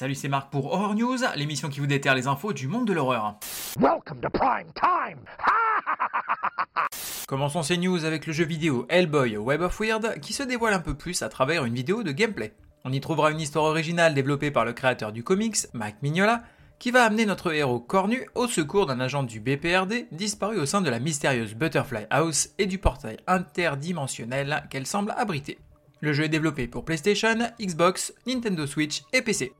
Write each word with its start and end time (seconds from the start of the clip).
Salut, 0.00 0.14
c'est 0.14 0.28
Marc 0.28 0.50
pour 0.50 0.72
Horror 0.72 0.94
News, 0.94 1.18
l'émission 1.36 1.68
qui 1.68 1.78
vous 1.78 1.86
déterre 1.86 2.14
les 2.14 2.26
infos 2.26 2.54
du 2.54 2.68
monde 2.68 2.86
de 2.86 2.94
l'horreur. 2.94 3.34
Welcome 3.78 4.22
to 4.22 4.30
prime 4.30 4.72
time. 4.74 5.18
Commençons 7.28 7.62
ces 7.62 7.76
news 7.76 8.06
avec 8.06 8.26
le 8.26 8.32
jeu 8.32 8.46
vidéo 8.46 8.86
Hellboy 8.88 9.36
Web 9.36 9.60
of 9.60 9.78
Weird 9.78 10.18
qui 10.20 10.32
se 10.32 10.42
dévoile 10.42 10.72
un 10.72 10.78
peu 10.78 10.94
plus 10.94 11.20
à 11.20 11.28
travers 11.28 11.66
une 11.66 11.74
vidéo 11.74 12.02
de 12.02 12.12
gameplay. 12.12 12.54
On 12.86 12.94
y 12.94 13.00
trouvera 13.02 13.30
une 13.30 13.42
histoire 13.42 13.66
originale 13.66 14.14
développée 14.14 14.50
par 14.50 14.64
le 14.64 14.72
créateur 14.72 15.12
du 15.12 15.22
comics, 15.22 15.66
Mike 15.74 16.00
Mignola, 16.00 16.44
qui 16.78 16.90
va 16.92 17.04
amener 17.04 17.26
notre 17.26 17.52
héros 17.52 17.78
cornu 17.78 18.26
au 18.34 18.46
secours 18.46 18.86
d'un 18.86 19.00
agent 19.00 19.24
du 19.24 19.38
BPRD 19.38 20.06
disparu 20.12 20.58
au 20.58 20.64
sein 20.64 20.80
de 20.80 20.88
la 20.88 20.98
mystérieuse 20.98 21.54
Butterfly 21.54 22.06
House 22.08 22.48
et 22.56 22.64
du 22.64 22.78
portail 22.78 23.18
interdimensionnel 23.26 24.66
qu'elle 24.70 24.86
semble 24.86 25.12
abriter. 25.18 25.58
Le 26.00 26.14
jeu 26.14 26.24
est 26.24 26.30
développé 26.30 26.68
pour 26.68 26.86
PlayStation, 26.86 27.36
Xbox, 27.60 28.14
Nintendo 28.26 28.66
Switch 28.66 29.02
et 29.12 29.20
PC. 29.20 29.52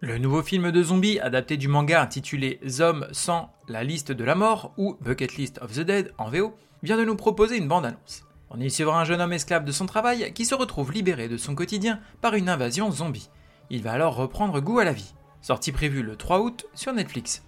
Le 0.00 0.18
nouveau 0.18 0.42
film 0.42 0.72
de 0.72 0.82
zombies 0.82 1.18
adapté 1.20 1.56
du 1.56 1.68
manga 1.68 2.02
intitulé 2.02 2.60
Zom 2.68 3.06
sans 3.12 3.50
la 3.66 3.82
liste 3.82 4.12
de 4.12 4.24
la 4.24 4.34
mort 4.34 4.74
ou 4.76 4.98
Bucket 5.00 5.36
List 5.36 5.58
of 5.62 5.72
the 5.72 5.80
Dead 5.80 6.12
en 6.18 6.28
VO 6.28 6.54
vient 6.82 6.98
de 6.98 7.04
nous 7.06 7.16
proposer 7.16 7.56
une 7.56 7.66
bande-annonce. 7.66 8.26
On 8.50 8.60
y 8.60 8.70
suivra 8.70 9.00
un 9.00 9.04
jeune 9.04 9.22
homme 9.22 9.32
esclave 9.32 9.64
de 9.64 9.72
son 9.72 9.86
travail 9.86 10.34
qui 10.34 10.44
se 10.44 10.54
retrouve 10.54 10.92
libéré 10.92 11.28
de 11.28 11.38
son 11.38 11.54
quotidien 11.54 11.98
par 12.20 12.34
une 12.34 12.50
invasion 12.50 12.90
zombie. 12.90 13.30
Il 13.70 13.82
va 13.82 13.92
alors 13.92 14.16
reprendre 14.16 14.60
goût 14.60 14.80
à 14.80 14.84
la 14.84 14.92
vie. 14.92 15.14
Sortie 15.40 15.72
prévue 15.72 16.02
le 16.02 16.16
3 16.16 16.40
août 16.40 16.66
sur 16.74 16.92
Netflix. 16.92 17.42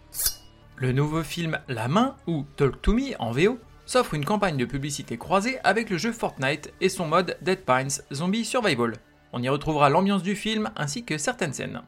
Le 0.77 0.92
nouveau 0.92 1.22
film 1.22 1.59
La 1.69 1.87
Main 1.87 2.17
ou 2.27 2.47
Talk 2.56 2.81
to 2.81 2.94
Me 2.94 3.15
en 3.19 3.31
VO 3.31 3.59
s'offre 3.84 4.15
une 4.15 4.25
campagne 4.25 4.56
de 4.56 4.65
publicité 4.65 5.19
croisée 5.19 5.59
avec 5.65 5.91
le 5.91 5.98
jeu 5.98 6.12
Fortnite 6.12 6.72
et 6.81 6.89
son 6.89 7.06
mode 7.06 7.37
Dead 7.42 7.61
Pines 7.67 8.03
Zombie 8.11 8.47
Survival. 8.47 8.94
On 9.34 9.42
y 9.42 9.50
retrouvera 9.50 9.91
l'ambiance 9.91 10.22
du 10.22 10.34
film 10.34 10.70
ainsi 10.77 11.05
que 11.05 11.19
certaines 11.19 11.53
scènes. 11.53 11.83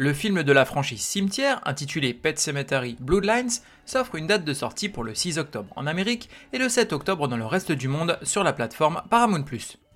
Le 0.00 0.12
film 0.12 0.44
de 0.44 0.52
la 0.52 0.64
franchise 0.64 1.00
Cimetière, 1.00 1.60
intitulé 1.64 2.14
Pet 2.14 2.38
Cemetery 2.38 2.96
Bloodlines, 3.00 3.50
s'offre 3.84 4.14
une 4.14 4.28
date 4.28 4.44
de 4.44 4.54
sortie 4.54 4.88
pour 4.88 5.02
le 5.02 5.12
6 5.12 5.38
octobre 5.38 5.72
en 5.74 5.88
Amérique 5.88 6.30
et 6.52 6.58
le 6.58 6.68
7 6.68 6.92
octobre 6.92 7.26
dans 7.26 7.36
le 7.36 7.44
reste 7.44 7.72
du 7.72 7.88
monde 7.88 8.16
sur 8.22 8.44
la 8.44 8.52
plateforme 8.52 9.02
Paramount+. 9.10 9.44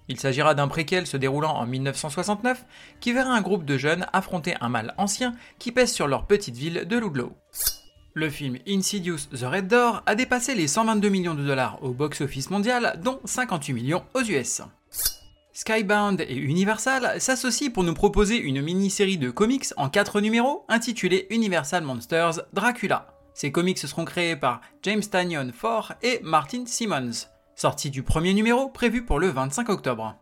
Il 0.09 0.19
s'agira 0.19 0.57
d'un 0.57 0.67
préquel 0.67 1.07
se 1.07 1.17
déroulant 1.17 1.55
en 1.55 1.67
1969 1.67 2.65
qui 2.99 3.13
verra 3.13 3.31
un 3.33 3.43
groupe 3.43 3.65
de 3.65 3.79
jeunes 3.79 4.07
affronter 4.13 4.57
un 4.61 4.69
mal 4.69 4.93
ancien 4.99 5.37
qui 5.61 5.71
pèse 5.71 5.93
sur 5.93 6.09
leur 6.09 6.27
petite 6.27 6.57
ville 6.57 6.85
de 6.85 6.99
Ludlow. 6.99 7.37
Le 8.15 8.29
film 8.29 8.59
Insidious 8.67 9.29
The 9.33 9.45
Red 9.45 9.69
Door 9.69 10.03
a 10.07 10.17
dépassé 10.17 10.57
les 10.57 10.67
122 10.67 11.09
millions 11.11 11.35
de 11.35 11.47
dollars 11.47 11.79
au 11.81 11.93
box-office 11.93 12.51
mondial, 12.51 12.99
dont 13.05 13.21
58 13.25 13.73
millions 13.73 14.05
aux 14.15 14.23
US. 14.23 14.63
Skybound 15.63 16.21
et 16.23 16.35
Universal 16.35 17.21
s'associent 17.21 17.71
pour 17.71 17.85
nous 17.85 17.95
proposer 17.95 18.37
une 18.37 18.61
mini-série 18.61 19.17
de 19.17 19.31
comics 19.31 19.67
en 19.77 19.89
4 19.89 20.21
numéros 20.21 20.65
intitulée 20.69 21.29
Universal 21.31 21.85
Monsters 21.85 22.41
Dracula. 22.53 23.15
Ces 23.33 23.53
comics 23.53 23.79
seront 23.79 24.05
créés 24.05 24.35
par 24.35 24.61
James 24.83 25.05
Tanyon 25.09 25.53
Ford 25.53 25.93
et 26.03 26.19
Martin 26.25 26.65
Simmons. 26.67 27.29
Sortie 27.55 27.91
du 27.91 28.03
premier 28.03 28.35
numéro 28.35 28.71
prévu 28.71 29.05
pour 29.05 29.21
le 29.21 29.29
25 29.29 29.69
octobre. 29.69 30.17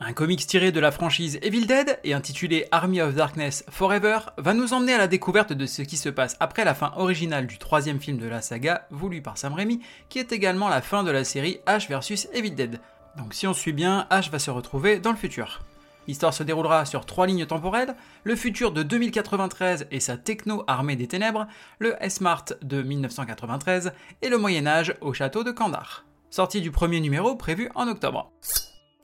Un 0.00 0.12
comics 0.12 0.44
tiré 0.44 0.72
de 0.72 0.80
la 0.80 0.90
franchise 0.90 1.38
Evil 1.42 1.66
Dead 1.66 2.00
et 2.02 2.12
intitulé 2.12 2.66
Army 2.72 3.00
of 3.00 3.14
Darkness 3.14 3.64
Forever 3.70 4.18
va 4.36 4.52
nous 4.52 4.74
emmener 4.74 4.94
à 4.94 4.98
la 4.98 5.06
découverte 5.06 5.52
de 5.52 5.66
ce 5.66 5.82
qui 5.82 5.96
se 5.96 6.08
passe 6.08 6.36
après 6.40 6.64
la 6.64 6.74
fin 6.74 6.92
originale 6.96 7.46
du 7.46 7.58
troisième 7.58 8.00
film 8.00 8.18
de 8.18 8.26
la 8.26 8.42
saga 8.42 8.88
voulu 8.90 9.22
par 9.22 9.38
Sam 9.38 9.54
Raimi, 9.54 9.80
qui 10.08 10.18
est 10.18 10.32
également 10.32 10.68
la 10.68 10.82
fin 10.82 11.04
de 11.04 11.12
la 11.12 11.22
série 11.22 11.60
Ash 11.66 11.88
vs 11.88 12.26
Evil 12.34 12.56
Dead. 12.56 12.80
Donc 13.16 13.34
si 13.34 13.46
on 13.46 13.54
suit 13.54 13.72
bien, 13.72 14.06
Ash 14.10 14.30
va 14.30 14.38
se 14.38 14.50
retrouver 14.50 14.98
dans 14.98 15.10
le 15.10 15.16
futur. 15.16 15.62
L'histoire 16.06 16.32
se 16.32 16.42
déroulera 16.42 16.84
sur 16.84 17.04
trois 17.04 17.26
lignes 17.26 17.46
temporelles, 17.46 17.96
le 18.24 18.36
futur 18.36 18.72
de 18.72 18.82
2093 18.82 19.88
et 19.90 20.00
sa 20.00 20.16
techno 20.16 20.62
armée 20.66 20.96
des 20.96 21.08
ténèbres, 21.08 21.46
le 21.78 21.96
S-Mart 22.00 22.54
de 22.62 22.82
1993 22.82 23.92
et 24.22 24.28
le 24.28 24.38
Moyen 24.38 24.66
Âge 24.66 24.94
au 25.00 25.12
château 25.12 25.42
de 25.42 25.50
Kandar. 25.50 26.04
Sortie 26.30 26.60
du 26.60 26.70
premier 26.70 27.00
numéro 27.00 27.34
prévu 27.34 27.70
en 27.74 27.88
octobre. 27.88 28.30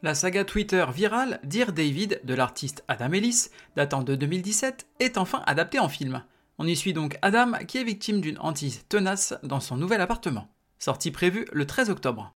La 0.03 0.15
saga 0.15 0.45
Twitter 0.45 0.85
virale 0.93 1.41
Dear 1.45 1.73
David 1.73 2.21
de 2.25 2.35
l'artiste 2.35 2.85
Adam 2.89 3.13
Ellis, 3.13 3.49
datant 3.77 4.03
de 4.03 4.15
2017, 4.15 4.87
est 5.01 5.17
enfin 5.17 5.43
adaptée 5.47 5.79
en 5.79 5.89
film. 5.89 6.25
On 6.59 6.67
y 6.67 6.77
suit 6.77 6.93
donc 6.93 7.19
Adam 7.23 7.53
qui 7.67 7.79
est 7.79 7.85
victime 7.85 8.21
d'une 8.21 8.39
hantise 8.39 8.85
tenace 8.89 9.35
dans 9.43 9.61
son 9.61 9.77
nouvel 9.77 10.01
appartement. 10.01 10.49
Sortie 10.79 11.13
prévue 11.13 11.47
le 11.53 11.67
13 11.67 11.91
octobre. 11.91 12.33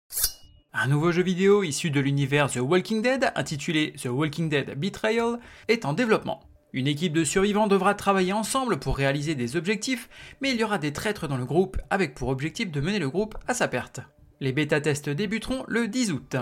Un 0.79 0.89
nouveau 0.89 1.11
jeu 1.11 1.23
vidéo 1.23 1.63
issu 1.63 1.89
de 1.89 2.01
l'univers 2.01 2.51
The 2.51 2.59
Walking 2.59 3.01
Dead, 3.01 3.33
intitulé 3.35 3.95
The 3.95 4.11
Walking 4.11 4.51
Dead 4.51 4.79
Betrayal, 4.79 5.39
est 5.69 5.87
en 5.87 5.95
développement. 5.95 6.43
Une 6.75 6.87
équipe 6.87 7.15
de 7.15 7.25
survivants 7.25 7.67
devra 7.67 7.95
travailler 7.95 8.35
ensemble 8.35 8.79
pour 8.79 8.95
réaliser 8.95 9.35
des 9.35 9.57
objectifs, 9.57 10.11
mais 10.43 10.51
il 10.51 10.61
y 10.61 10.65
aura 10.65 10.77
des 10.77 10.93
traîtres 10.93 11.29
dans 11.29 11.39
le 11.39 11.47
groupe 11.47 11.79
avec 11.89 12.15
pour 12.15 12.29
objectif 12.29 12.71
de 12.71 12.83
mener 12.83 12.99
le 12.99 13.09
groupe 13.09 13.39
à 13.49 13.55
sa 13.55 13.69
perte. 13.69 14.01
Les 14.41 14.53
bêta-tests 14.53 15.09
débuteront 15.09 15.65
le 15.67 15.89
10 15.89 16.13
août. 16.13 16.37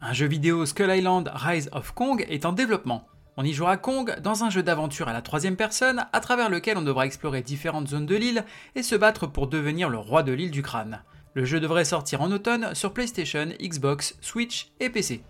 Un 0.00 0.12
jeu 0.12 0.26
vidéo 0.26 0.66
Skull 0.66 0.90
Island 0.90 1.30
Rise 1.32 1.70
of 1.70 1.92
Kong 1.92 2.26
est 2.28 2.46
en 2.46 2.52
développement. 2.52 3.06
On 3.36 3.44
y 3.44 3.52
jouera 3.52 3.76
Kong 3.76 4.18
dans 4.22 4.42
un 4.42 4.50
jeu 4.50 4.64
d'aventure 4.64 5.06
à 5.06 5.12
la 5.12 5.22
troisième 5.22 5.56
personne 5.56 6.04
à 6.12 6.18
travers 6.18 6.50
lequel 6.50 6.78
on 6.78 6.82
devra 6.82 7.06
explorer 7.06 7.42
différentes 7.42 7.86
zones 7.86 8.06
de 8.06 8.16
l'île 8.16 8.44
et 8.74 8.82
se 8.82 8.96
battre 8.96 9.28
pour 9.28 9.46
devenir 9.46 9.88
le 9.88 9.98
roi 9.98 10.24
de 10.24 10.32
l'île 10.32 10.50
du 10.50 10.62
crâne. 10.62 11.04
Le 11.36 11.44
jeu 11.44 11.60
devrait 11.60 11.84
sortir 11.84 12.22
en 12.22 12.32
automne 12.32 12.74
sur 12.74 12.94
PlayStation, 12.94 13.48
Xbox, 13.60 14.16
Switch 14.22 14.72
et 14.80 14.88
PC. 14.88 15.22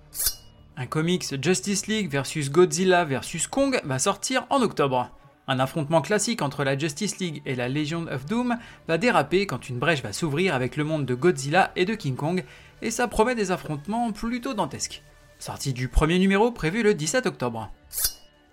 Un 0.76 0.86
comics 0.86 1.42
Justice 1.42 1.88
League 1.88 2.08
vs 2.08 2.48
Godzilla 2.48 3.04
vs 3.04 3.48
Kong 3.50 3.80
va 3.82 3.98
sortir 3.98 4.46
en 4.50 4.62
octobre. 4.62 5.10
Un 5.48 5.58
affrontement 5.58 6.02
classique 6.02 6.42
entre 6.42 6.62
la 6.62 6.78
Justice 6.78 7.18
League 7.18 7.42
et 7.44 7.56
la 7.56 7.68
Legion 7.68 8.06
of 8.06 8.24
Doom 8.26 8.56
va 8.86 8.98
déraper 8.98 9.46
quand 9.46 9.68
une 9.68 9.80
brèche 9.80 10.04
va 10.04 10.12
s'ouvrir 10.12 10.54
avec 10.54 10.76
le 10.76 10.84
monde 10.84 11.06
de 11.06 11.14
Godzilla 11.16 11.72
et 11.74 11.84
de 11.84 11.96
King 11.96 12.14
Kong, 12.14 12.44
et 12.82 12.92
ça 12.92 13.08
promet 13.08 13.34
des 13.34 13.50
affrontements 13.50 14.12
plutôt 14.12 14.54
dantesques. 14.54 15.02
Sortie 15.40 15.72
du 15.72 15.88
premier 15.88 16.20
numéro 16.20 16.52
prévu 16.52 16.84
le 16.84 16.94
17 16.94 17.26
octobre. 17.26 17.72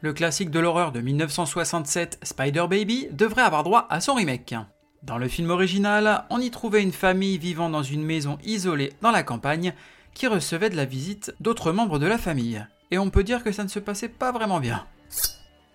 Le 0.02 0.12
classique 0.12 0.50
de 0.50 0.59
l'horreur 0.59 0.91
de 0.91 1.02
1967, 1.02 2.18
Spider 2.24 2.66
Baby, 2.68 3.09
devrait 3.12 3.44
avoir 3.44 3.62
droit 3.62 3.85
à 3.91 4.02
son 4.02 4.16
remake. 4.16 4.56
Dans 5.03 5.18
le 5.18 5.28
film 5.28 5.50
original, 5.50 6.24
on 6.30 6.40
y 6.40 6.50
trouvait 6.50 6.81
une 6.81 6.94
famille 6.94 7.38
vivant 7.38 7.69
dans 7.69 7.84
une 7.84 8.06
maison 8.06 8.38
isolée 8.46 8.94
dans 9.02 9.12
la 9.12 9.24
campagne 9.24 9.74
qui 10.14 10.28
recevait 10.28 10.69
de 10.69 10.78
la 10.78 10.86
visite 10.86 11.36
d'autres 11.41 11.74
membres 11.74 12.00
de 12.00 12.08
la 12.08 12.18
famille. 12.18 12.66
Et 12.90 12.97
on 12.97 13.09
peut 13.09 13.25
dire 13.25 13.44
que 13.44 13.52
ça 13.52 13.66
ne 13.66 13.69
se 13.69 13.80
passait 13.80 14.08
pas 14.08 14.31
vraiment 14.31 14.62
bien. 14.62 14.86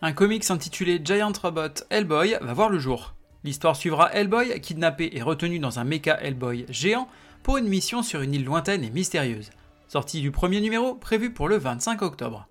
Un 0.00 0.12
comics 0.12 0.50
intitulé 0.50 0.98
Giant 1.04 1.32
Robot 1.42 1.84
Hellboy 1.90 2.38
va 2.40 2.54
voir 2.54 2.70
le 2.70 2.78
jour. 2.78 3.14
L'histoire 3.44 3.76
suivra 3.76 4.10
Hellboy, 4.14 4.58
kidnappé 4.62 5.10
et 5.12 5.20
retenu 5.20 5.58
dans 5.58 5.78
un 5.78 5.84
mecha 5.84 6.18
Hellboy 6.22 6.64
géant 6.70 7.06
pour 7.42 7.58
une 7.58 7.68
mission 7.68 8.02
sur 8.02 8.22
une 8.22 8.32
île 8.32 8.46
lointaine 8.46 8.82
et 8.82 8.90
mystérieuse. 8.90 9.50
Sortie 9.88 10.22
du 10.22 10.30
premier 10.30 10.62
numéro, 10.62 10.94
prévu 10.94 11.34
pour 11.34 11.48
le 11.48 11.58
25 11.58 12.00
octobre. 12.00 12.46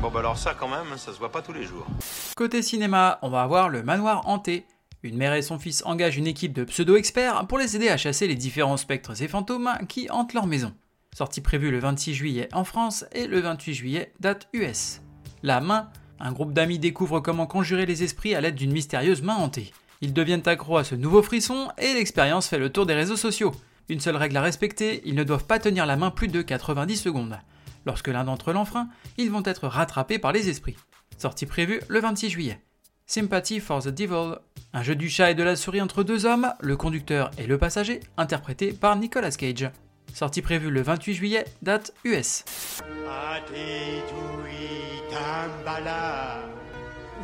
Bon 0.00 0.10
bah 0.10 0.20
alors 0.20 0.38
ça 0.38 0.54
quand 0.54 0.68
même, 0.68 0.96
ça 0.96 1.12
se 1.12 1.18
voit 1.18 1.30
pas 1.30 1.42
tous 1.42 1.52
les 1.52 1.62
jours. 1.62 1.86
Côté 2.34 2.62
cinéma, 2.62 3.20
on 3.22 3.28
va 3.28 3.42
avoir 3.42 3.68
le 3.68 3.84
manoir 3.84 4.26
hanté. 4.26 4.66
Une 5.06 5.18
mère 5.18 5.34
et 5.34 5.42
son 5.42 5.60
fils 5.60 5.84
engagent 5.86 6.16
une 6.16 6.26
équipe 6.26 6.52
de 6.52 6.64
pseudo-experts 6.64 7.46
pour 7.46 7.58
les 7.58 7.76
aider 7.76 7.88
à 7.88 7.96
chasser 7.96 8.26
les 8.26 8.34
différents 8.34 8.76
spectres 8.76 9.22
et 9.22 9.28
fantômes 9.28 9.70
qui 9.88 10.10
hantent 10.10 10.34
leur 10.34 10.48
maison. 10.48 10.74
Sortie 11.14 11.40
prévue 11.40 11.70
le 11.70 11.78
26 11.78 12.12
juillet 12.12 12.48
en 12.52 12.64
France 12.64 13.04
et 13.12 13.28
le 13.28 13.38
28 13.38 13.72
juillet 13.72 14.12
date 14.18 14.48
US. 14.52 15.02
La 15.44 15.60
main 15.60 15.90
un 16.18 16.32
groupe 16.32 16.52
d'amis 16.52 16.80
découvre 16.80 17.20
comment 17.20 17.46
conjurer 17.46 17.86
les 17.86 18.02
esprits 18.02 18.34
à 18.34 18.40
l'aide 18.40 18.56
d'une 18.56 18.72
mystérieuse 18.72 19.22
main 19.22 19.36
hantée. 19.36 19.70
Ils 20.00 20.12
deviennent 20.12 20.42
accros 20.46 20.78
à 20.78 20.82
ce 20.82 20.96
nouveau 20.96 21.22
frisson 21.22 21.68
et 21.78 21.94
l'expérience 21.94 22.48
fait 22.48 22.58
le 22.58 22.70
tour 22.70 22.84
des 22.84 22.94
réseaux 22.94 23.16
sociaux. 23.16 23.52
Une 23.88 24.00
seule 24.00 24.16
règle 24.16 24.38
à 24.38 24.42
respecter, 24.42 25.02
ils 25.04 25.14
ne 25.14 25.22
doivent 25.22 25.46
pas 25.46 25.60
tenir 25.60 25.86
la 25.86 25.96
main 25.96 26.10
plus 26.10 26.26
de 26.26 26.42
90 26.42 26.96
secondes. 26.96 27.38
Lorsque 27.84 28.08
l'un 28.08 28.24
d'entre 28.24 28.50
eux 28.50 28.54
l'enfreint, 28.54 28.88
ils 29.18 29.30
vont 29.30 29.44
être 29.44 29.68
rattrapés 29.68 30.18
par 30.18 30.32
les 30.32 30.48
esprits. 30.48 30.76
Sortie 31.16 31.46
prévue 31.46 31.80
le 31.86 32.00
26 32.00 32.30
juillet. 32.30 32.60
Sympathy 33.06 33.60
for 33.60 33.84
the 33.84 33.88
Devil, 33.88 34.38
un 34.76 34.82
jeu 34.82 34.94
du 34.94 35.08
chat 35.08 35.30
et 35.30 35.34
de 35.34 35.42
la 35.42 35.56
souris 35.56 35.80
entre 35.80 36.02
deux 36.02 36.26
hommes, 36.26 36.52
le 36.60 36.76
conducteur 36.76 37.30
et 37.38 37.46
le 37.46 37.56
passager, 37.56 38.00
interprété 38.18 38.74
par 38.74 38.94
Nicolas 38.96 39.30
Cage. 39.30 39.70
Sortie 40.12 40.42
prévue 40.42 40.68
le 40.70 40.82
28 40.82 41.14
juillet, 41.14 41.46
date 41.62 41.94
US. 42.04 42.44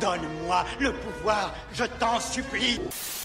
Donne-moi 0.01 0.65
le 0.79 0.93
pouvoir, 0.93 1.53
je 1.75 1.83
t'en 1.99 2.19
supplie. 2.19 2.79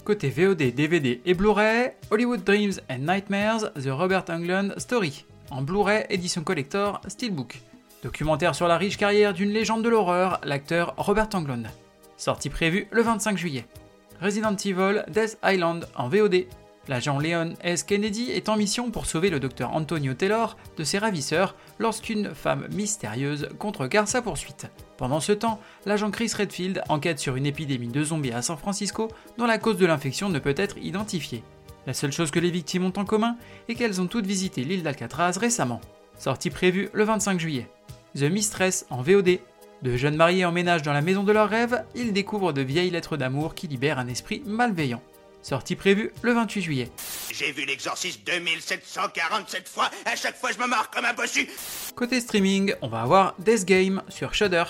Côté 0.05 0.29
VOD, 0.29 0.75
DVD 0.75 1.21
et 1.25 1.33
Blu-ray, 1.33 1.93
Hollywood 2.11 2.43
Dreams 2.43 2.73
and 2.87 2.99
Nightmares, 2.99 3.73
The 3.73 3.89
Robert 3.89 4.25
Englund 4.29 4.75
Story, 4.77 5.25
en 5.49 5.63
Blu-ray 5.63 6.05
édition 6.11 6.43
collector 6.43 7.01
Steelbook. 7.07 7.59
Documentaire 8.03 8.53
sur 8.53 8.67
la 8.67 8.77
riche 8.77 8.97
carrière 8.97 9.33
d'une 9.33 9.49
légende 9.49 9.83
de 9.83 9.89
l'horreur, 9.89 10.39
l'acteur 10.43 10.93
Robert 10.97 11.29
Englund. 11.33 11.67
Sortie 12.15 12.49
prévue 12.51 12.87
le 12.91 13.01
25 13.01 13.35
juillet. 13.35 13.65
Resident 14.21 14.55
Evil 14.55 15.05
Death 15.07 15.37
Island 15.43 15.87
en 15.95 16.09
VOD. 16.09 16.45
L'agent 16.87 17.19
Leon 17.19 17.53
S. 17.61 17.83
Kennedy 17.83 18.31
est 18.31 18.49
en 18.49 18.57
mission 18.57 18.89
pour 18.89 19.05
sauver 19.05 19.29
le 19.29 19.39
docteur 19.39 19.73
Antonio 19.73 20.13
Taylor 20.13 20.57
de 20.75 20.83
ses 20.83 20.97
ravisseurs 20.97 21.55
lorsqu'une 21.77 22.33
femme 22.33 22.67
mystérieuse 22.71 23.49
contrecarre 23.59 24.07
sa 24.07 24.21
poursuite. 24.21 24.67
Pendant 24.97 25.19
ce 25.19 25.31
temps, 25.31 25.61
l'agent 25.85 26.11
Chris 26.11 26.31
Redfield 26.35 26.81
enquête 26.89 27.19
sur 27.19 27.35
une 27.35 27.45
épidémie 27.45 27.87
de 27.87 28.03
zombies 28.03 28.31
à 28.31 28.41
San 28.41 28.57
Francisco 28.57 29.09
dont 29.37 29.45
la 29.45 29.59
cause 29.59 29.77
de 29.77 29.85
l'infection 29.85 30.29
ne 30.29 30.39
peut 30.39 30.55
être 30.57 30.77
identifiée. 30.79 31.43
La 31.85 31.93
seule 31.93 32.11
chose 32.11 32.31
que 32.31 32.39
les 32.39 32.51
victimes 32.51 32.85
ont 32.85 32.93
en 32.97 33.05
commun 33.05 33.37
est 33.69 33.75
qu'elles 33.75 34.01
ont 34.01 34.07
toutes 34.07 34.27
visité 34.27 34.63
l'île 34.63 34.83
d'Alcatraz 34.83 35.37
récemment. 35.37 35.79
Sortie 36.17 36.49
prévue 36.49 36.89
le 36.91 37.03
25 37.03 37.39
juillet. 37.39 37.69
The 38.15 38.23
Mistress 38.23 38.85
en 38.89 39.01
VOD. 39.01 39.39
De 39.81 39.95
jeunes 39.95 40.15
mariés 40.15 40.45
emménagent 40.45 40.81
dans 40.81 40.93
la 40.93 41.01
maison 41.01 41.23
de 41.23 41.31
leurs 41.31 41.49
rêves, 41.49 41.83
ils 41.95 42.11
découvrent 42.11 42.51
de 42.51 42.61
vieilles 42.61 42.89
lettres 42.89 43.15
d'amour 43.15 43.55
qui 43.55 43.67
libèrent 43.67 43.99
un 43.99 44.07
esprit 44.07 44.43
malveillant. 44.45 45.01
Sortie 45.41 45.77
prévue 45.77 46.11
le 46.21 46.33
28 46.33 46.61
juillet. 46.61 46.91
J'ai 47.31 47.53
vu 47.53 47.65
l'exorciste 47.65 48.27
2747 48.27 49.69
fois, 49.69 49.89
à 50.05 50.15
chaque 50.17 50.35
fois 50.35 50.51
je 50.51 50.59
me 50.59 50.67
marre 50.67 50.89
comme 50.91 51.05
un 51.05 51.13
bossu. 51.13 51.47
Côté 51.95 52.19
streaming, 52.19 52.73
on 52.81 52.89
va 52.89 53.01
avoir 53.01 53.35
Death 53.39 53.63
Game 53.63 54.01
sur 54.09 54.33
Shudder. 54.33 54.65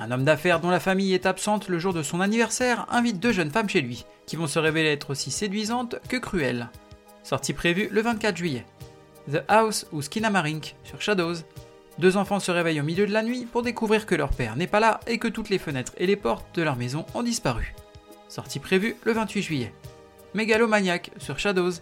Un 0.00 0.10
homme 0.10 0.24
d'affaires 0.24 0.60
dont 0.60 0.70
la 0.70 0.80
famille 0.80 1.14
est 1.14 1.26
absente 1.26 1.68
le 1.68 1.78
jour 1.78 1.92
de 1.92 2.02
son 2.02 2.20
anniversaire 2.20 2.86
invite 2.90 3.20
deux 3.20 3.32
jeunes 3.32 3.50
femmes 3.50 3.68
chez 3.68 3.82
lui, 3.82 4.04
qui 4.26 4.34
vont 4.34 4.48
se 4.48 4.58
révéler 4.58 4.90
être 4.90 5.10
aussi 5.10 5.30
séduisantes 5.30 5.96
que 6.08 6.16
cruelles. 6.16 6.70
Sortie 7.22 7.52
prévue 7.52 7.88
le 7.92 8.00
24 8.00 8.36
juillet. 8.36 8.64
The 9.30 9.42
House 9.46 9.86
ou 9.92 10.02
Skinamarink 10.02 10.74
sur 10.82 11.00
Shadows. 11.00 11.34
Deux 12.00 12.16
enfants 12.16 12.40
se 12.40 12.50
réveillent 12.50 12.80
au 12.80 12.84
milieu 12.84 13.06
de 13.06 13.12
la 13.12 13.22
nuit 13.22 13.44
pour 13.44 13.62
découvrir 13.62 14.06
que 14.06 14.14
leur 14.14 14.30
père 14.30 14.56
n'est 14.56 14.66
pas 14.66 14.80
là 14.80 15.00
et 15.06 15.18
que 15.18 15.28
toutes 15.28 15.50
les 15.50 15.58
fenêtres 15.58 15.92
et 15.98 16.06
les 16.06 16.16
portes 16.16 16.46
de 16.54 16.62
leur 16.62 16.76
maison 16.76 17.04
ont 17.12 17.22
disparu. 17.22 17.74
Sortie 18.30 18.58
prévue 18.58 18.96
le 19.04 19.12
28 19.12 19.42
juillet. 19.42 19.74
Mégalomaniac 20.32 21.10
sur 21.18 21.38
Shadows. 21.38 21.72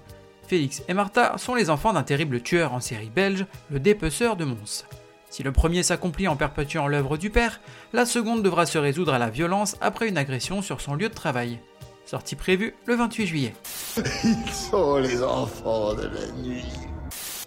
Félix 0.49 0.83
et 0.89 0.95
Martha 0.95 1.39
sont 1.39 1.55
les 1.55 1.71
enfants 1.71 1.93
d'un 1.93 2.03
terrible 2.03 2.41
tueur 2.41 2.73
en 2.73 2.81
série 2.81 3.11
belge, 3.15 3.47
le 3.71 3.79
dépeceur 3.79 4.35
de 4.35 4.45
Mons. 4.45 4.87
Si 5.31 5.45
le 5.45 5.53
premier 5.53 5.85
s'accomplit 5.85 6.27
en 6.27 6.35
perpétuant 6.35 6.89
l'œuvre 6.89 7.17
du 7.17 7.31
père, 7.31 7.61
la 7.93 8.05
seconde 8.05 8.43
devra 8.43 8.67
se 8.67 8.79
résoudre 8.79 9.15
à 9.15 9.19
la 9.19 9.31
violence 9.31 9.77
après 9.81 10.09
une 10.09 10.19
agression 10.19 10.63
sur 10.63 10.81
son 10.81 10.97
lieu 10.97 11.09
de 11.09 11.15
travail. 11.15 11.61
Sortie 12.07 12.35
prévue 12.35 12.75
le 12.87 12.97
28 12.97 13.27
juillet. 13.27 13.55
Ils 14.25 14.53
sont 14.53 14.97
les 14.97 15.23
enfants 15.23 15.95
de 15.95 16.09
la 16.09 16.33
nuit. 16.43 16.65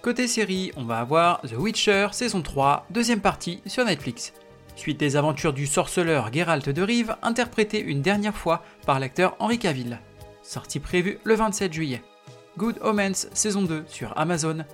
Côté 0.01 0.27
série, 0.27 0.71
on 0.77 0.83
va 0.83 0.97
avoir 0.97 1.41
The 1.41 1.53
Witcher 1.55 2.07
saison 2.11 2.41
3, 2.41 2.87
deuxième 2.89 3.19
partie 3.19 3.61
sur 3.67 3.85
Netflix. 3.85 4.33
Suite 4.75 4.99
des 4.99 5.15
aventures 5.15 5.53
du 5.53 5.67
sorceleur 5.67 6.33
Geralt 6.33 6.67
de 6.67 6.81
Rive, 6.81 7.15
interprété 7.21 7.79
une 7.79 8.01
dernière 8.01 8.35
fois 8.35 8.63
par 8.87 8.99
l'acteur 8.99 9.35
Henri 9.37 9.59
Cavill. 9.59 9.99
Sortie 10.41 10.79
prévue 10.79 11.19
le 11.23 11.35
27 11.35 11.71
juillet. 11.71 12.01
Good 12.57 12.79
Omens 12.81 13.27
saison 13.33 13.61
2 13.61 13.83
sur 13.87 14.17
Amazon. 14.17 14.65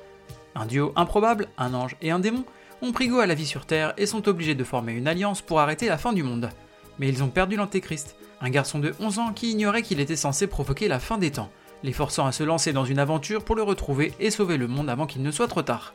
Un 0.56 0.66
duo 0.66 0.94
improbable, 0.96 1.50
un 1.58 1.74
ange 1.74 1.98
et 2.02 2.12
un 2.12 2.20
démon, 2.20 2.46
ont 2.82 2.94
pris 2.94 3.10
goût 3.10 3.20
à 3.20 3.28
la 3.28 3.36
vie 3.36 3.46
sur 3.46 3.66
Terre 3.66 3.94
et 3.98 4.06
sont 4.06 4.30
obligés 4.30 4.56
de 4.56 4.64
former 4.64 4.94
une 4.94 5.10
alliance 5.10 5.42
pour 5.42 5.60
arrêter 5.60 5.90
la 5.90 5.98
fin 5.98 6.14
du 6.14 6.24
monde. 6.24 6.52
Mais 7.00 7.10
ils 7.10 7.22
ont 7.22 7.28
perdu 7.28 7.58
l'Antéchrist, 7.58 8.16
un 8.40 8.50
garçon 8.50 8.80
de 8.80 8.94
11 9.02 9.20
ans 9.20 9.34
qui 9.34 9.52
ignorait 9.52 9.82
qu'il 9.82 10.00
était 10.00 10.16
censé 10.16 10.48
provoquer 10.48 10.88
la 10.88 11.00
fin 11.00 11.18
des 11.18 11.32
temps, 11.32 11.52
les 11.84 11.94
forçant 11.94 12.26
à 12.26 12.32
se 12.32 12.44
lancer 12.44 12.74
dans 12.74 12.86
une 12.86 13.00
aventure 13.00 13.44
pour 13.44 13.56
le 13.56 13.64
retrouver 13.64 14.14
et 14.20 14.32
sauver 14.32 14.58
le 14.58 14.68
monde 14.68 14.90
avant 14.90 15.06
qu'il 15.06 15.22
ne 15.24 15.32
soit 15.32 15.48
trop 15.48 15.62
tard. 15.62 15.94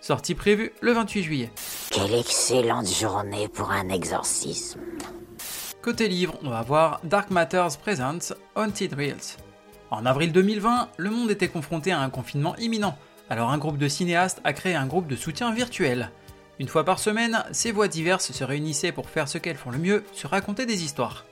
Sortie 0.00 0.34
prévue 0.34 0.72
le 0.80 0.92
28 0.92 1.22
juillet. 1.22 1.50
Quelle 1.90 2.14
excellente 2.14 2.88
journée 2.88 3.48
pour 3.48 3.70
un 3.70 3.88
exorcisme. 3.88 4.80
Côté 5.80 6.08
livre, 6.08 6.38
on 6.42 6.50
va 6.50 6.62
voir 6.62 7.00
Dark 7.04 7.30
Matters 7.30 7.78
Presents 7.78 8.34
Haunted 8.54 8.92
Reels. 8.94 9.36
En 9.90 10.06
avril 10.06 10.32
2020, 10.32 10.88
le 10.96 11.10
monde 11.10 11.30
était 11.30 11.48
confronté 11.48 11.92
à 11.92 12.00
un 12.00 12.10
confinement 12.10 12.56
imminent, 12.56 12.96
alors 13.30 13.50
un 13.50 13.58
groupe 13.58 13.78
de 13.78 13.88
cinéastes 13.88 14.40
a 14.44 14.52
créé 14.52 14.74
un 14.74 14.86
groupe 14.86 15.06
de 15.06 15.16
soutien 15.16 15.52
virtuel. 15.52 16.10
Une 16.58 16.68
fois 16.68 16.84
par 16.84 16.98
semaine, 16.98 17.44
ces 17.52 17.72
voix 17.72 17.88
diverses 17.88 18.32
se 18.32 18.44
réunissaient 18.44 18.92
pour 18.92 19.10
faire 19.10 19.28
ce 19.28 19.38
qu'elles 19.38 19.56
font 19.56 19.70
le 19.70 19.78
mieux, 19.78 20.04
se 20.12 20.26
raconter 20.26 20.66
des 20.66 20.84
histoires. 20.84 21.24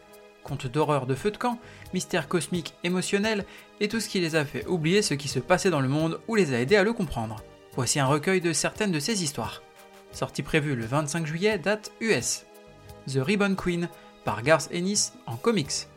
Contes 0.45 0.67
d'horreur 0.67 1.07
de 1.07 1.15
feu 1.15 1.31
de 1.31 1.37
camp, 1.37 1.59
mystères 1.95 2.29
cosmiques 2.29 2.75
émotionnels 2.85 3.45
et 3.81 3.89
tout 3.89 4.01
ce 4.01 4.09
qui 4.09 4.21
les 4.21 4.37
a 4.37 4.45
fait 4.45 4.67
oublier 4.67 5.03
ce 5.03 5.15
qui 5.15 5.29
se 5.29 5.39
passait 5.39 5.71
dans 5.71 5.81
le 5.81 5.89
monde 5.89 6.21
ou 6.29 6.35
les 6.35 6.53
a 6.53 6.61
aidés 6.61 6.77
à 6.77 6.83
le 6.83 6.93
comprendre. 6.93 7.43
Voici 7.75 8.01
un 8.01 8.07
recueil 8.07 8.41
de 8.41 8.53
certaines 8.53 8.93
de 8.93 9.01
ces 9.01 9.23
histoires. 9.23 9.63
Sortie 10.11 10.43
prévue 10.43 10.75
le 10.75 10.85
25 10.85 11.27
juillet, 11.27 11.59
date 11.59 11.93
US. 12.01 12.45
The 13.07 13.19
Ribbon 13.19 13.55
Queen 13.55 13.89
par 14.25 14.43
Garth 14.43 14.69
Ennis 14.73 15.13
en 15.27 15.37
comics. 15.37 15.89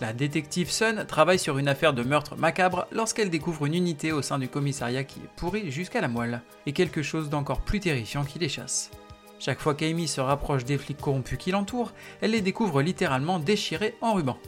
La 0.00 0.12
détective 0.12 0.70
Sun 0.70 1.04
travaille 1.06 1.38
sur 1.38 1.58
une 1.58 1.68
affaire 1.68 1.92
de 1.92 2.02
meurtre 2.02 2.36
macabre 2.36 2.86
lorsqu'elle 2.90 3.30
découvre 3.30 3.66
une 3.66 3.74
unité 3.74 4.12
au 4.12 4.22
sein 4.22 4.38
du 4.38 4.48
commissariat 4.48 5.04
qui 5.04 5.20
est 5.20 5.36
pourrie 5.36 5.70
jusqu'à 5.70 6.00
la 6.00 6.08
moelle, 6.08 6.42
et 6.66 6.72
quelque 6.72 7.02
chose 7.02 7.28
d'encore 7.28 7.60
plus 7.60 7.80
terrifiant 7.80 8.24
qui 8.24 8.40
les 8.40 8.48
chasse. 8.48 8.90
Chaque 9.44 9.60
fois 9.60 9.74
qu'Amy 9.74 10.08
se 10.08 10.22
rapproche 10.22 10.64
des 10.64 10.78
flics 10.78 10.96
corrompus 10.96 11.36
qui 11.36 11.50
l'entourent, 11.50 11.92
elle 12.22 12.30
les 12.30 12.40
découvre 12.40 12.80
littéralement 12.80 13.38
déchirés 13.38 13.94
en 14.00 14.14
ruban. 14.14 14.38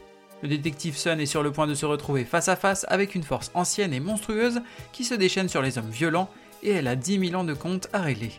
Le 0.40 0.48
détective 0.48 0.96
Sun 0.96 1.20
est 1.20 1.26
sur 1.26 1.43
le 1.43 1.52
point 1.52 1.66
de 1.66 1.75
se 1.75 1.84
retrouver 1.84 2.25
face 2.25 2.48
à 2.48 2.56
face 2.56 2.87
avec 2.88 3.14
une 3.14 3.22
force 3.22 3.50
ancienne 3.52 3.93
et 3.93 4.00
monstrueuse 4.00 4.62
qui 4.93 5.04
se 5.04 5.12
déchaîne 5.12 5.50
sur 5.50 5.60
les 5.60 5.76
hommes 5.76 5.90
violents 5.90 6.31
et 6.62 6.70
elle 6.70 6.88
a 6.88 6.96
10 6.96 7.28
000 7.28 7.38
ans 7.38 7.44
de 7.44 7.52
compte 7.52 7.88
à 7.93 8.00
régler. 8.00 8.32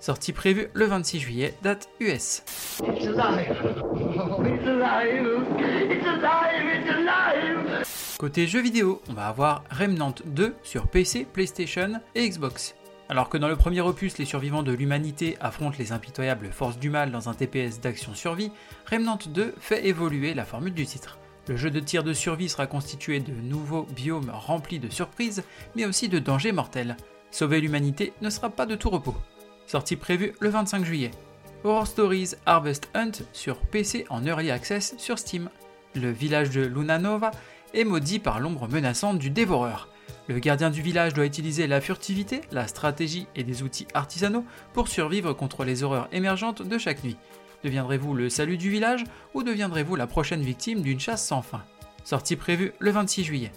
Sortie 0.00 0.34
prévue 0.34 0.68
le 0.74 0.84
26 0.84 1.18
juillet, 1.18 1.54
date 1.62 1.88
US. 1.98 2.42
Côté 8.18 8.46
jeux 8.46 8.60
vidéo, 8.60 9.00
on 9.08 9.14
va 9.14 9.28
avoir 9.28 9.64
Remnant 9.70 10.14
2 10.26 10.56
sur 10.62 10.88
PC, 10.88 11.26
PlayStation 11.32 12.02
et 12.14 12.28
Xbox. 12.28 12.74
Alors 13.12 13.28
que 13.28 13.36
dans 13.36 13.48
le 13.48 13.56
premier 13.56 13.82
opus, 13.82 14.16
les 14.16 14.24
survivants 14.24 14.62
de 14.62 14.72
l'humanité 14.72 15.36
affrontent 15.38 15.76
les 15.78 15.92
impitoyables 15.92 16.48
forces 16.50 16.78
du 16.78 16.88
mal 16.88 17.10
dans 17.10 17.28
un 17.28 17.34
TPS 17.34 17.78
d'action-survie, 17.78 18.50
Remnant 18.90 19.18
2 19.26 19.54
fait 19.60 19.86
évoluer 19.86 20.32
la 20.32 20.46
formule 20.46 20.72
du 20.72 20.86
titre. 20.86 21.18
Le 21.46 21.58
jeu 21.58 21.68
de 21.68 21.78
tir 21.78 22.04
de 22.04 22.14
survie 22.14 22.48
sera 22.48 22.66
constitué 22.66 23.20
de 23.20 23.34
nouveaux 23.34 23.82
biomes 23.82 24.30
remplis 24.32 24.78
de 24.78 24.88
surprises, 24.88 25.44
mais 25.76 25.84
aussi 25.84 26.08
de 26.08 26.18
dangers 26.18 26.52
mortels. 26.52 26.96
Sauver 27.30 27.60
l'humanité 27.60 28.14
ne 28.22 28.30
sera 28.30 28.48
pas 28.48 28.64
de 28.64 28.76
tout 28.76 28.88
repos. 28.88 29.16
Sortie 29.66 29.96
prévue 29.96 30.32
le 30.40 30.48
25 30.48 30.82
juillet. 30.82 31.10
Horror 31.64 31.86
Stories 31.86 32.30
Harvest 32.46 32.88
Hunt 32.94 33.12
sur 33.34 33.58
PC 33.58 34.06
en 34.08 34.24
Early 34.24 34.50
Access 34.50 34.94
sur 34.96 35.18
Steam. 35.18 35.50
Le 35.94 36.10
village 36.10 36.48
de 36.48 36.62
Lunanova 36.62 37.30
est 37.74 37.84
maudit 37.84 38.20
par 38.20 38.40
l'ombre 38.40 38.68
menaçante 38.68 39.18
du 39.18 39.28
dévoreur. 39.28 39.91
Le 40.28 40.38
gardien 40.38 40.70
du 40.70 40.82
village 40.82 41.14
doit 41.14 41.26
utiliser 41.26 41.66
la 41.66 41.80
furtivité, 41.80 42.42
la 42.52 42.68
stratégie 42.68 43.26
et 43.34 43.42
des 43.42 43.62
outils 43.62 43.88
artisanaux 43.92 44.44
pour 44.72 44.88
survivre 44.88 45.32
contre 45.32 45.64
les 45.64 45.82
horreurs 45.82 46.08
émergentes 46.12 46.62
de 46.62 46.78
chaque 46.78 47.02
nuit. 47.02 47.16
Deviendrez-vous 47.64 48.14
le 48.14 48.28
salut 48.28 48.56
du 48.56 48.70
village 48.70 49.04
ou 49.34 49.42
deviendrez-vous 49.42 49.96
la 49.96 50.06
prochaine 50.06 50.42
victime 50.42 50.82
d'une 50.82 51.00
chasse 51.00 51.26
sans 51.26 51.42
fin? 51.42 51.64
Sortie 52.04 52.36
prévue 52.36 52.72
le 52.78 52.90
26 52.90 53.24
juillet. 53.24 53.52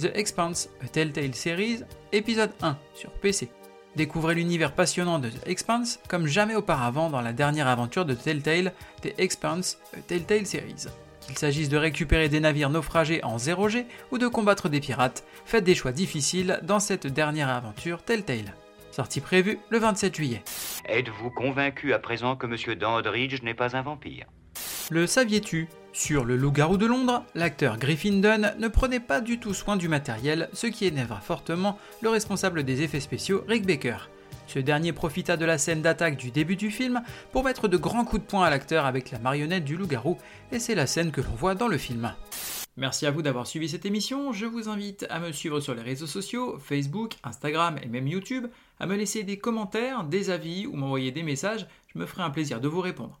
The 0.00 0.10
Expanse, 0.14 0.68
A 0.84 0.88
Telltale 0.88 1.34
Series, 1.34 1.80
épisode 2.12 2.52
1 2.62 2.76
sur 2.94 3.10
PC. 3.10 3.50
Découvrez 3.96 4.34
l'univers 4.34 4.74
passionnant 4.74 5.18
de 5.18 5.30
The 5.30 5.46
Expanse 5.46 5.98
comme 6.08 6.26
jamais 6.26 6.54
auparavant 6.54 7.10
dans 7.10 7.20
la 7.20 7.32
dernière 7.32 7.66
aventure 7.68 8.04
de 8.04 8.14
Telltale, 8.14 8.72
The 9.02 9.18
Expanse, 9.18 9.78
A 9.96 10.00
Telltale 10.00 10.46
Series. 10.46 10.86
Qu'il 11.28 11.36
s'agisse 11.36 11.68
de 11.68 11.76
récupérer 11.76 12.30
des 12.30 12.40
navires 12.40 12.70
naufragés 12.70 13.22
en 13.22 13.36
0G 13.36 13.84
ou 14.10 14.16
de 14.16 14.26
combattre 14.26 14.70
des 14.70 14.80
pirates, 14.80 15.24
faites 15.44 15.62
des 15.62 15.74
choix 15.74 15.92
difficiles 15.92 16.58
dans 16.62 16.80
cette 16.80 17.06
dernière 17.06 17.50
aventure 17.50 18.02
Telltale. 18.02 18.54
Sortie 18.92 19.20
prévue 19.20 19.58
le 19.68 19.78
27 19.78 20.16
juillet. 20.16 20.42
Êtes-vous 20.86 21.30
convaincu 21.30 21.92
à 21.92 21.98
présent 21.98 22.34
que 22.34 22.46
M. 22.46 22.78
Dandridge 22.78 23.42
n'est 23.42 23.52
pas 23.52 23.76
un 23.76 23.82
vampire? 23.82 24.24
Le 24.88 25.06
saviez-tu? 25.06 25.68
Sur 25.92 26.24
le 26.24 26.34
loup-garou 26.34 26.78
de 26.78 26.86
Londres, 26.86 27.22
l'acteur 27.34 27.76
Griffin 27.76 28.20
Dunn 28.20 28.54
ne 28.58 28.68
prenait 28.68 28.98
pas 28.98 29.20
du 29.20 29.38
tout 29.38 29.52
soin 29.52 29.76
du 29.76 29.88
matériel, 29.88 30.48
ce 30.54 30.66
qui 30.66 30.86
énerva 30.86 31.16
fortement 31.16 31.78
le 32.00 32.08
responsable 32.08 32.62
des 32.62 32.80
effets 32.80 33.00
spéciaux 33.00 33.44
Rick 33.46 33.66
Baker. 33.66 34.08
Ce 34.48 34.58
dernier 34.58 34.94
profita 34.94 35.36
de 35.36 35.44
la 35.44 35.58
scène 35.58 35.82
d'attaque 35.82 36.16
du 36.16 36.30
début 36.30 36.56
du 36.56 36.70
film 36.70 37.02
pour 37.32 37.44
mettre 37.44 37.68
de 37.68 37.76
grands 37.76 38.06
coups 38.06 38.22
de 38.22 38.26
poing 38.26 38.44
à 38.44 38.50
l'acteur 38.50 38.86
avec 38.86 39.10
la 39.10 39.18
marionnette 39.18 39.66
du 39.66 39.76
loup-garou, 39.76 40.16
et 40.52 40.58
c'est 40.58 40.74
la 40.74 40.86
scène 40.86 41.10
que 41.10 41.20
l'on 41.20 41.34
voit 41.34 41.54
dans 41.54 41.68
le 41.68 41.76
film. 41.76 42.14
Merci 42.78 43.04
à 43.04 43.10
vous 43.10 43.20
d'avoir 43.20 43.46
suivi 43.46 43.68
cette 43.68 43.84
émission, 43.84 44.32
je 44.32 44.46
vous 44.46 44.70
invite 44.70 45.04
à 45.10 45.20
me 45.20 45.32
suivre 45.32 45.60
sur 45.60 45.74
les 45.74 45.82
réseaux 45.82 46.06
sociaux, 46.06 46.58
Facebook, 46.58 47.16
Instagram 47.24 47.78
et 47.82 47.88
même 47.88 48.08
YouTube, 48.08 48.46
à 48.80 48.86
me 48.86 48.96
laisser 48.96 49.22
des 49.22 49.36
commentaires, 49.36 50.04
des 50.04 50.30
avis 50.30 50.66
ou 50.66 50.76
m'envoyer 50.76 51.12
des 51.12 51.22
messages, 51.22 51.66
je 51.92 51.98
me 51.98 52.06
ferai 52.06 52.22
un 52.22 52.30
plaisir 52.30 52.62
de 52.62 52.68
vous 52.68 52.80
répondre. 52.80 53.20